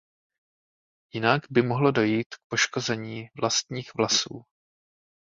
Jinak 1.13 1.41
by 1.49 1.61
mohlo 1.61 1.91
dojít 1.91 2.35
k 2.35 2.39
poškození 2.49 3.27
vlastních 3.39 3.91
vlasů. 3.97 4.45